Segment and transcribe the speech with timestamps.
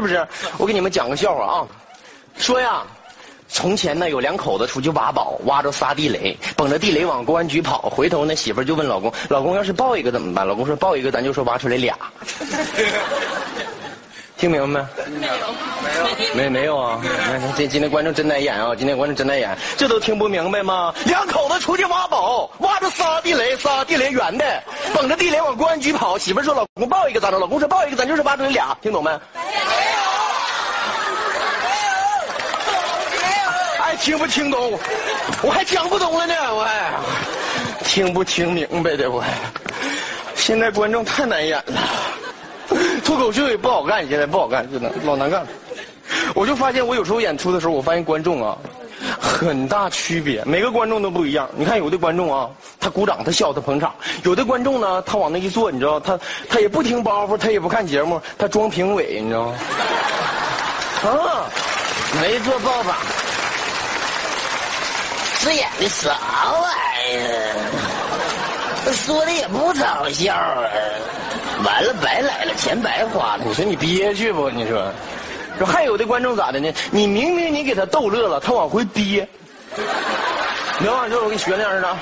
[0.00, 0.24] 是不是？
[0.58, 1.66] 我给你们讲个笑话啊，
[2.36, 2.84] 说呀，
[3.48, 7.80] 从前呢有两口子出去挖宝，挖着仨地雷，捧着地雷往公安局跑。
[7.90, 11.98] 回头呢媳妇就问老公：“老公要是抱一个怎么办？”老公说：“抱一个咱就说挖出来俩。”
[14.38, 15.18] 听明白没？
[15.18, 15.32] 没有，
[16.32, 17.00] 没没有啊！
[17.56, 18.72] 这今天观众真难演啊！
[18.78, 20.94] 今天观众真难演，这都听不明白吗？
[21.06, 24.62] 两口子出去挖宝，挖着仨地雷，仨地雷圆的，
[24.94, 26.16] 捧着地雷往公安局跑。
[26.16, 29.10] 媳妇说：“老公抱一个咋着？”老公说：“抱一个咱就是挖出来俩。”听懂没？
[29.10, 29.50] 没有，
[33.10, 34.78] 没有，哎，听不听懂？
[35.42, 36.92] 我还讲不懂了呢，我还
[37.82, 39.24] 听不听明白的我。
[40.36, 41.82] 现在观众太难演了。
[43.04, 45.46] 脱口秀也不好干，现在不好干，真的老难干。
[46.34, 48.56] 我就发现，我有时候演出的时候，我发现观众啊，
[49.20, 51.48] 很大区别，每个观众都不一样。
[51.56, 52.48] 你看，有的观众啊，
[52.80, 53.90] 他鼓掌，他笑，他捧场；
[54.24, 56.18] 有的观众呢，他往那一坐，你知道，他
[56.48, 59.54] 他也不听包袱，他也不看节目，他装评委，你知道吗？
[61.04, 61.46] 啊，
[62.20, 62.98] 没做报吧？
[65.40, 66.74] 这演的啥玩
[67.12, 68.92] 意儿？
[68.92, 70.64] 说的也不找笑啊。
[71.64, 73.44] 完了，白来了，钱白花了。
[73.44, 74.48] 你说你憋屈不？
[74.50, 74.92] 你说，
[75.58, 76.72] 说还有的观众咋的呢？
[76.90, 79.28] 你明明你给他逗乐了，他往回憋。
[80.78, 81.08] 明白？
[81.08, 81.96] 这我给你学那样的。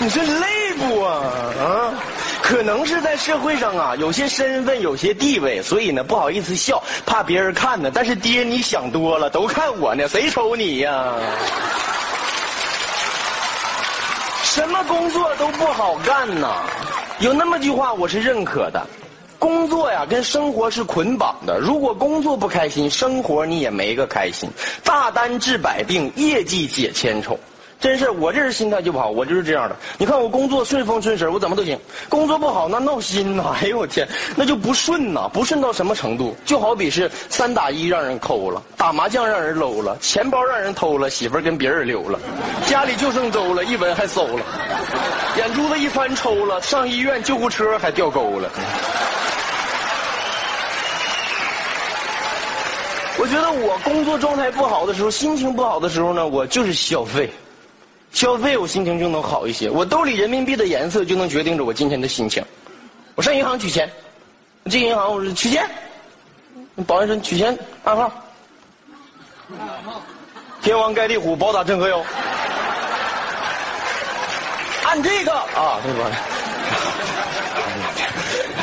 [0.00, 1.20] 你说累不啊？
[1.58, 1.92] 啊？
[2.48, 7.90] 可能是在社会上啊，有些身份，有些地位，所以呢不好意思笑，怕别人看呢。
[7.92, 11.14] 但是爹，你想多了，都看我呢，谁瞅你呀？
[14.44, 16.62] 什么工作都不好干呐。
[17.18, 18.82] 有那么句话，我是认可的：
[19.38, 21.58] 工作呀，跟生活是捆绑的。
[21.58, 24.48] 如果工作不开心，生活你也没个开心。
[24.82, 27.38] 大单治百病，业绩解千愁。
[27.80, 29.76] 真是，我这人心态就不好，我就是这样的。
[29.98, 31.76] 你看我工作顺风顺水，我怎么都行；
[32.08, 33.54] 工作不好，那闹心呐！
[33.62, 36.34] 哎呦我天，那就不顺呐，不顺到什么程度？
[36.44, 42.18] 就好比是三打一让人抠了，打麻将让人搂了，钱包让人偷了，媳妇跟别人溜了，
[42.66, 44.44] 家里就剩粥了，一闻还馊了，
[45.36, 48.50] 眼珠子一翻抽了，上医院救护车还掉沟了。
[53.20, 57.30] 我觉得我工作状态不好的时候，心情不好的时候呢，我就是消费。
[58.18, 59.70] 消费，我心情就能好一些。
[59.70, 62.44] 我兜里人民币的颜色就能决定着我今天的心情。
[63.14, 63.88] 我上银行取钱，
[64.68, 65.70] 进银行我说取钱，
[66.84, 68.12] 保安说取钱暗号。
[70.60, 72.04] 天王盖地虎，宝塔镇河妖。
[74.82, 76.10] 按这个啊，对吧？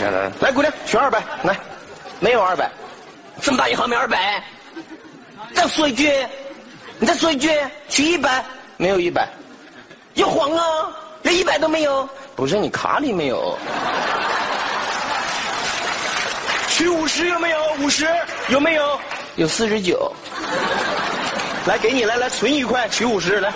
[0.00, 1.58] 来 来来，来姑娘取二百，来，
[2.20, 2.70] 没有二百，
[3.42, 4.40] 这么大银行没二百？
[5.54, 6.08] 再说一句，
[7.00, 7.50] 你再说一句，
[7.88, 8.44] 取一百。
[8.80, 9.28] 没有一百，
[10.14, 10.64] 要黄啊！
[11.20, 13.54] 连一百都没有，不是你卡里没有。
[16.70, 17.58] 取五十有没有？
[17.82, 18.08] 五十
[18.48, 18.98] 有没有？
[19.36, 20.10] 有四十九。
[21.66, 23.52] 来给你来来存一块，取五十来，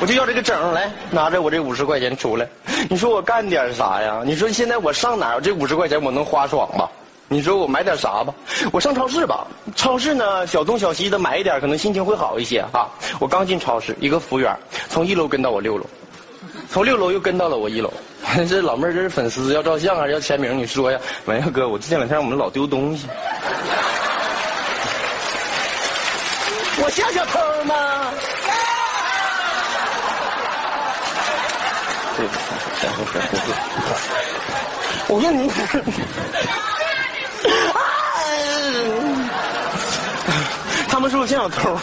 [0.00, 2.46] 我就要这个整来，拿着我这五十块钱出来。
[2.88, 4.22] 你说我干点啥呀？
[4.24, 5.40] 你说现在我上哪儿？
[5.40, 6.88] 这五十块钱我能花爽吧？
[7.28, 8.32] 你说我买点啥吧？
[8.72, 9.44] 我上超市吧。
[9.74, 12.88] 超市呢，小东小西的买一点，可能心情会好一些哈。
[13.18, 14.56] 我刚进超市，一个服务员
[14.88, 15.84] 从一楼跟到我六楼，
[16.70, 17.92] 从六楼又跟到了我一楼。
[18.48, 20.56] 这老妹儿这是粉丝要照相还是要签名？
[20.56, 21.00] 你说呀？
[21.24, 23.08] 完了哥，我这两天我们老丢东西。
[26.78, 27.74] 我像小偷吗？
[35.08, 35.50] 我跟你。
[40.88, 41.70] 他们说我像小偷，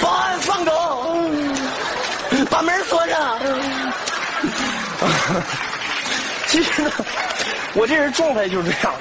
[0.00, 0.72] 保安放狗，
[2.50, 3.38] 把门锁上。
[6.48, 6.90] 其实呢，
[7.74, 8.94] 我这人状态就是这样，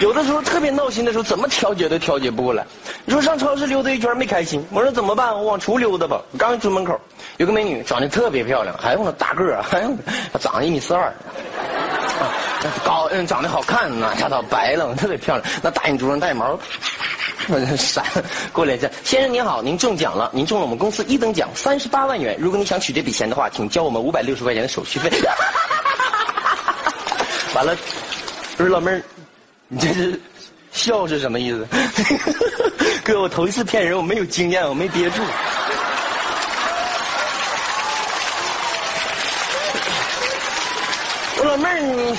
[0.00, 2.64] 有的时候特别闹心的时候，怎么调节都调节不过来。
[3.04, 5.34] 你说上超市溜达一圈没开心，我说怎么办？
[5.34, 6.22] 我往出溜达吧。
[6.32, 6.98] 我刚出门口，
[7.36, 9.90] 有个美女长得特别漂亮，还有那大个儿，还有
[10.40, 11.12] 长一米四二，
[12.84, 16.58] 高嗯长得好看，那丫头白了，特别漂亮，那大眼珠上带毛。
[17.76, 18.02] 闪
[18.54, 22.34] 过来一下，先生您好，您中奖了，您中了我们公司一等奖三十八万元。
[22.38, 25.10] 如果你想取这笔钱的话，请交我们五百六十块钱的手续费。
[27.54, 27.76] 完了，
[28.56, 29.02] 不是老妹儿，
[29.68, 30.18] 你这是
[30.72, 31.68] 笑是什么意思？
[33.04, 35.20] 哥，我头一次骗人，我没有经验，我没憋住。
[41.36, 42.16] 我老妹儿，你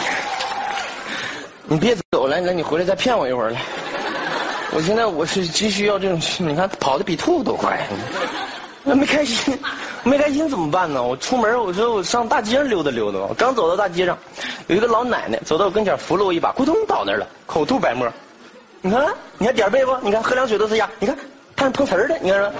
[1.67, 3.59] 你别走了，来你回来再骗我一会儿来。
[4.71, 7.87] 我现在我是急需要这种，你看跑的比兔子都快，
[8.83, 9.57] 那没开心，
[10.03, 11.01] 没开心怎么办呢？
[11.01, 13.17] 我出门，我说我上大街上溜达溜达。
[13.19, 14.15] 我刚走到大街上，
[14.67, 18.07] 有一个老奶奶走到我跟前，扶了我一把，咕咚倒那儿了，口吐白沫。
[18.81, 19.03] 你看，
[19.39, 19.97] 你看点背不？
[20.01, 20.87] 你看喝凉水都是牙。
[20.99, 21.17] 你看，
[21.55, 22.17] 他是碰瓷儿的。
[22.21, 22.51] 你看，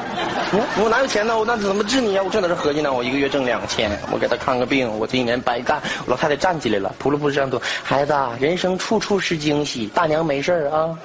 [0.52, 1.38] 你看我哪有钱呢？
[1.38, 2.22] 我那怎么治你呀？
[2.24, 2.94] 我正在这合计呢。
[2.94, 5.82] 我一个月挣两千，我给他看个病，我这一年白干。
[6.06, 10.98] 老太太站起来了，扑噜扑噜这样说：“孩子，人生处处是惊喜，大娘没事啊。”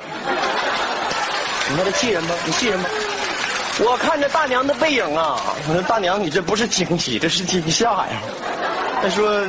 [1.71, 2.35] 你看他气人吗？
[2.47, 2.89] 你气人吗？
[3.83, 8.23] 我看着大娘的背影啊，我说大娘，你这不是惊喜，这是惊吓呀。
[9.03, 9.43] 他说，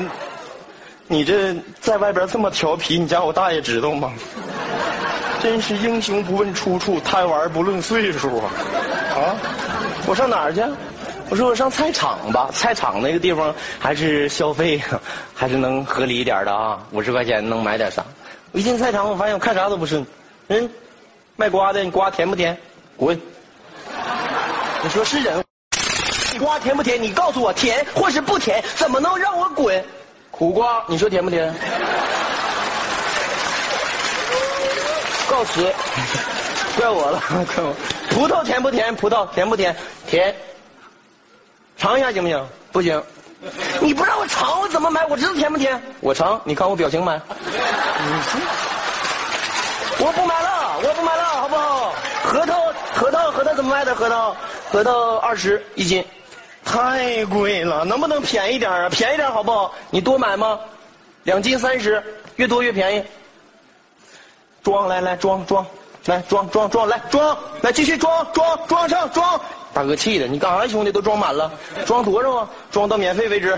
[1.07, 4.11] 你这在外边这么调皮，你家我大爷知道吗？
[5.41, 8.51] 真是英雄不问出处，贪玩不论岁数啊！
[9.15, 9.35] 啊，
[10.05, 10.61] 我上哪儿去？
[11.29, 14.79] 我说我上菜场吧，菜场那个地方还是消费
[15.33, 18.05] 还是能合理一点的啊，五十块钱能买点啥？
[18.51, 20.05] 我一进菜场，我发现我看啥都不顺，
[20.47, 20.69] 人
[21.35, 22.55] 卖瓜的，你瓜甜不甜？
[22.95, 23.19] 滚！
[24.83, 25.43] 你说是人，
[26.33, 27.01] 你瓜甜不甜？
[27.01, 28.63] 你告诉我甜或是不甜？
[28.75, 29.83] 怎么能让我滚？
[30.29, 31.51] 苦瓜，你说甜不甜？
[35.31, 35.73] 告辞，
[36.77, 37.73] 怪我了，怪我。
[38.09, 38.93] 葡萄甜不甜？
[38.97, 39.73] 葡萄甜不甜？
[40.05, 40.35] 甜。
[41.77, 42.47] 尝一下行不行？
[42.73, 43.01] 不行。
[43.79, 45.05] 你不让我尝，我怎么买？
[45.05, 45.81] 我知道甜不甜。
[46.01, 47.19] 我尝，你看我表情买。
[49.99, 51.93] 我不买了，我不买了，好不好？
[52.23, 53.95] 核桃，核桃，核桃怎么卖的？
[53.95, 54.35] 核桃？
[54.69, 56.05] 核桃二十一斤，
[56.65, 58.89] 太贵了，能不能便宜点啊？
[58.89, 59.73] 便宜点好不好？
[59.91, 60.59] 你多买吗？
[61.23, 62.03] 两斤三十，
[62.35, 63.03] 越多越便宜。
[64.63, 65.65] 装来来装装，
[66.05, 69.39] 来装装装来装来继续装装装上装。
[69.73, 70.91] 大哥气的，你干啥兄弟？
[70.91, 71.51] 都装满了，
[71.85, 72.49] 装多少啊？
[72.71, 73.57] 装到免费为止。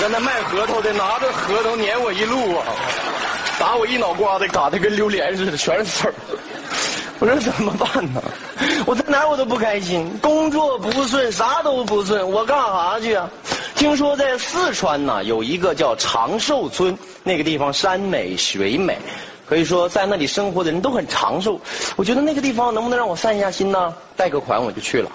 [0.00, 2.64] 让那卖核桃的拿着核桃撵我一路啊，
[3.58, 6.14] 打我一脑瓜子，嘎的跟榴莲似的，全是刺儿。
[7.18, 8.22] 我说怎么办呢？
[8.86, 13.28] 我在哪儿我都不开心，工作不顺，啥都不顺，我干啥去啊？
[13.78, 18.98] 听说在四川呢，有一个叫长寿村，那个地方山美水美，
[19.48, 21.60] 可以说在那里生活的人都很长寿。
[21.94, 23.94] 我觉得那个地方能不能让我散一下心呢？
[24.16, 25.08] 贷个款我就去了，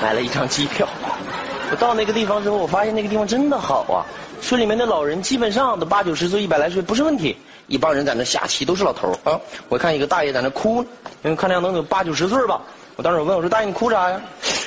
[0.00, 0.86] 买了一张机票。
[1.72, 4.06] 我到那个地方之后，我发现那个地方真的好啊，
[4.40, 7.36] 村里面的老人基本上都八九十岁、一百来岁不是问题。
[7.66, 9.40] 一帮人在那下棋，都是老头啊！
[9.68, 10.80] 我看一个大爷在那哭，
[11.22, 12.60] 因为看样能有八九十岁吧。
[12.96, 14.20] 我当时我问我说：“大爷，你哭啥呀？”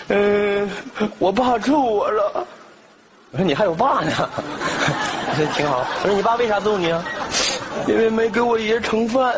[0.10, 0.70] 嗯，
[1.20, 2.46] 我爸揍我了。
[3.36, 4.12] 我说：“你还有爸呢？
[5.28, 7.04] ”我说：“挺好。”我说：“你爸为啥揍你啊？”
[7.86, 9.36] 因为没给我爷盛饭。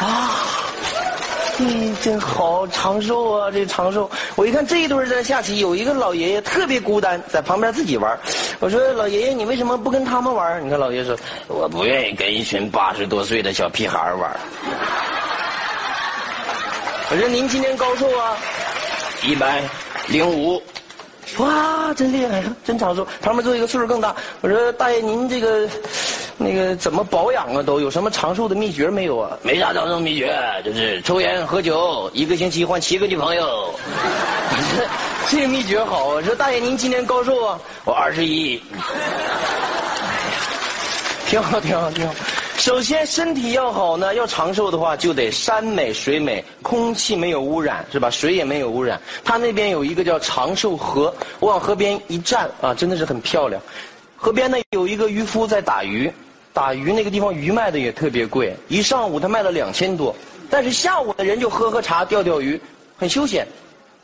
[0.00, 0.30] 啊。
[1.58, 3.50] 嗯，真好，长寿啊！
[3.50, 8.18] 这长寿，我一看这一对在下棋，有一个老爷爷特别孤单，在旁边自己玩。
[8.60, 10.64] 我说老爷爷，你为什么不跟他们玩？
[10.64, 11.16] 你看老爷爷说，
[11.46, 14.36] 我不愿意跟一群八十多岁的小屁孩玩。
[17.10, 18.36] 我说您今年高寿啊？
[19.22, 19.62] 一百
[20.08, 20.60] 零五。
[21.38, 23.06] 哇，真厉害呀，真长寿。
[23.20, 24.14] 旁边坐一个岁数更大。
[24.40, 25.68] 我说大爷，您这个。
[26.36, 27.62] 那个怎么保养啊？
[27.62, 29.38] 都有什么长寿的秘诀没有啊？
[29.42, 33.72] 没啥长寿秘诀，就是抽烟喝酒，一个星期换七个女朋友。
[35.30, 36.20] 这个秘诀好啊！
[36.22, 37.56] 说大爷您今年高寿啊？
[37.84, 38.60] 我二十一。
[41.30, 42.12] 挺好，挺好，挺好。
[42.56, 48.08] 首先身体要好呢，要长寿的话，就得山美水美，空气没有污染，是吧？
[48.10, 49.00] 水也没有污染。
[49.24, 53.60] 他那边有一个叫长寿河，我往河边一站啊，真的是很漂亮。
[54.16, 56.10] 河边呢有一个渔夫在打鱼。
[56.52, 60.14] 打鱼那个地方鱼卖的也特别贵，一上午他卖了两千多，
[60.48, 62.58] 但是下午的人就喝喝茶、钓钓鱼，
[62.96, 63.44] 很休闲。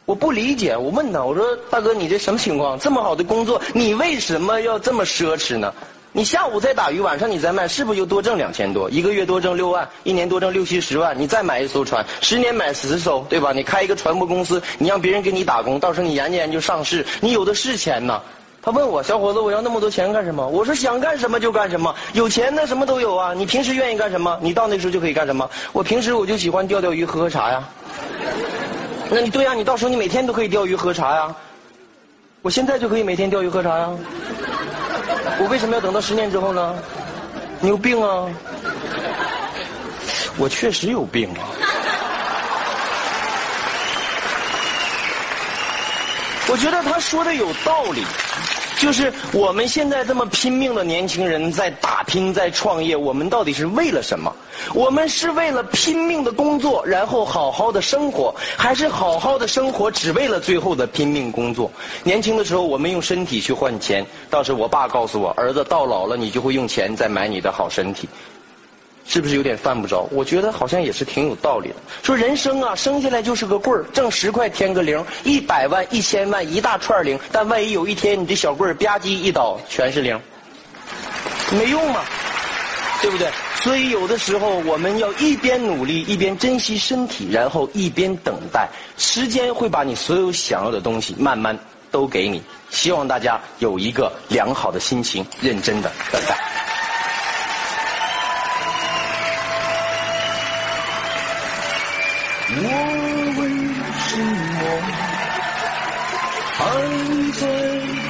[0.04, 2.76] 我不理解，我问他，我说大哥你这什么情况？
[2.76, 5.72] 这么好的工作，你为什么要这么奢侈呢？
[6.12, 8.90] 你下午在打鱼，晚上你再卖，是不是就多挣两千多？
[8.90, 11.16] 一个月多挣六万，一年多挣六七十万。
[11.16, 13.52] 你再买一艘船，十年买十艘，对吧？
[13.52, 18.20] 你开一个船舶公司，你让别人给你打工，到时候你研究研究上市，你有的是钱呢。
[18.60, 20.44] 他问我小伙子，我要那么多钱干什么？
[20.48, 23.32] 我说想干什么就干什么，有钱那什么都有啊。
[23.32, 24.36] 你平时愿意干什么？
[24.42, 25.48] 你到那时候就可以干什么。
[25.72, 27.62] 我平时我就喜欢钓钓鱼、喝喝茶呀。
[29.08, 31.34] 那你对呀，你到时候你每天都可以钓鱼喝茶呀。
[32.42, 33.88] 我现在就可以每天钓鱼喝茶呀。
[35.42, 36.74] 我为什么要等到十年之后呢？
[37.60, 38.26] 你有病啊！
[40.38, 41.44] 我确实有病啊。
[46.48, 48.04] 我觉得他说的有道理，
[48.80, 54.34] 就是我们现在这么拼命的年轻人在打拼在创业，我们到底是为了什么？
[54.72, 61.70] 我们是为了拼命的工作，然后好好的生活，还是好好的生活只为了最后的拼命工作？
[62.02, 68.08] 年轻的时候我们用身体去换钱，当时我爸告诉我，儿子到老了你就会用钱再买你的好身体。
[69.06, 70.08] 是不是有点犯不着？
[70.12, 71.76] 我觉得好像也是挺有道理的。
[72.02, 77.18] 说人生啊，生下来就是个棍儿，挣十块添个零，一百万、一千万，一大串零。
[77.32, 80.20] 但万一有一天你这小棍儿吧唧一倒，全是零，
[81.52, 82.00] 没用嘛，
[83.02, 83.28] 对不对？
[83.56, 91.58] 所以有的时候我们要一边努力，一边珍惜身体，然后一边等待，时间会把你所有想要的东西慢慢
[91.90, 92.40] 都给你。
[92.70, 96.69] 希望大家有一个良好的心情，认真的等待。
[106.60, 106.64] 还
[107.32, 107.42] 在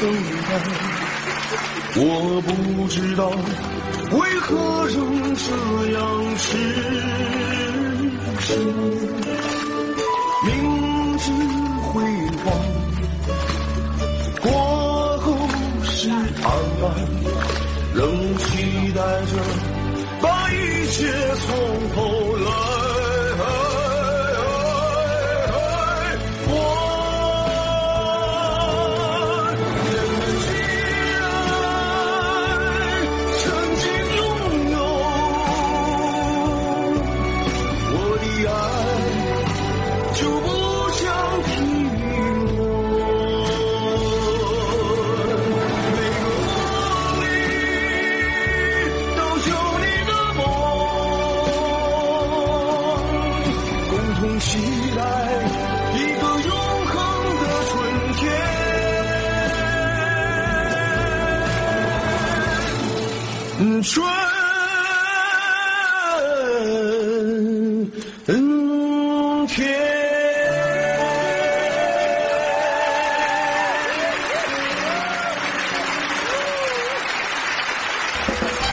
[0.01, 0.03] 等
[0.49, 0.51] 待？
[1.97, 2.03] 我
[2.47, 2.49] 不
[2.89, 3.23] 知道
[4.13, 4.49] 为何
[4.87, 4.97] 仍
[5.35, 5.47] 这
[5.93, 5.99] 样
[6.37, 6.47] 痴
[8.41, 8.49] 痴。
[10.47, 10.49] 明
[11.19, 11.25] 知
[11.83, 11.91] 辉
[12.45, 12.47] 煌
[14.41, 14.45] 过
[15.19, 15.27] 后
[15.85, 16.17] 是暗
[16.81, 16.83] 淡，
[17.95, 17.99] 仍
[18.39, 18.49] 期
[18.95, 19.33] 待着
[20.23, 20.55] 把一
[20.87, 20.97] 切
[21.37, 21.49] 从
[21.95, 21.99] 头
[22.37, 23.00] 来。
[63.61, 64.20] 春